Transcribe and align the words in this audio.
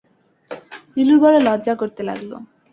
নীলুর 0.97 1.19
বড় 1.23 1.35
লজ্জা 1.39 1.73
করতে 1.81 2.01
লাগল। 2.09 2.31